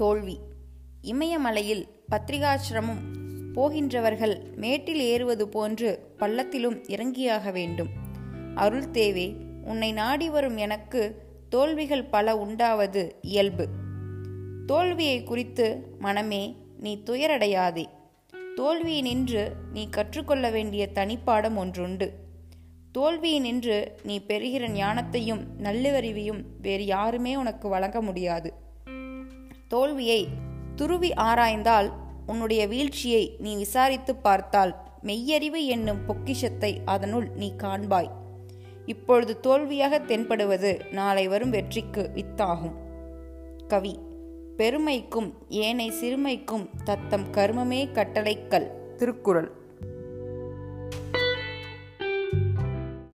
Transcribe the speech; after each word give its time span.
தோல்வி. 0.00 0.38
இமயமலையில் 1.02 1.88
பத்திரிகாசிரமம் 2.12 3.02
போகின்றவர்கள் 3.54 4.54
மேட்டில் 4.56 5.00
ஏறுவது 5.00 5.48
போன்று 5.48 6.14
பள்ளத்திலும் 6.18 6.84
இறங்கியாக 6.88 7.52
வேண்டும். 7.52 7.88
அருள் 8.54 8.84
தேவே 8.84 9.34
உன்னை 9.64 9.92
நாடி 9.92 10.30
வரும் 10.30 10.56
எனக்கு 10.56 11.22
தோல்விகள் 11.48 12.04
பல 12.04 12.36
உண்டாவது 12.36 13.18
இயல்பு. 13.22 13.68
தோல்வியை 14.66 15.24
குறித்து 15.24 15.96
மனமே 15.98 16.56
நீ 16.78 17.02
துயரடையாதே. 17.06 17.86
தோல்வியினின்று 18.56 19.48
நீ 19.72 19.88
கற்றுக்கொள்ள 19.88 20.50
வேண்டிய 20.50 20.92
தனிப்பாடம் 20.92 21.56
ஒன்றுண்டு. 21.56 22.12
தோல்வியினின்று 22.98 23.88
நீ 24.02 24.18
பெறுகிற 24.18 24.68
ஞானத்தையும் 24.68 25.44
நல்லுவறிவையும் 25.62 26.44
வேறு 26.60 26.86
யாருமே 26.86 27.36
உனக்கு 27.36 27.68
வழங்க 27.68 28.02
முடியாது. 28.02 28.68
தோல்வியை 29.70 30.28
துருவி 30.76 31.14
ஆராய்ந்தால் 31.14 31.92
உன்னுடைய 32.26 32.68
வீழ்ச்சியை 32.68 33.36
நீ 33.38 33.56
விசாரித்து 33.56 34.16
பார்த்தால் 34.16 34.76
மெய்யறிவு 35.02 35.64
என்னும் 35.64 36.06
பொக்கிஷத்தை 36.06 36.80
அதனுள் 36.84 37.28
நீ 37.34 37.52
காண்பாய். 37.56 38.10
இப்பொழுது 38.86 39.40
தோல்வியாக 39.40 39.98
தென்படுவது 39.98 40.80
நாளை 40.90 41.28
வரும் 41.28 41.50
வெற்றிக்கு 41.50 42.10
வித்தாகும். 42.14 42.74
கவி 43.68 43.98
பெருமைக்கும் 44.56 45.34
ஏனை 45.48 45.90
சிறுமைக்கும் 45.90 46.68
தத்தம் 46.84 47.26
கர்மமே 47.32 47.92
கட்டளைக்கல். 47.92 48.94
திருக்குறள். 48.96 49.59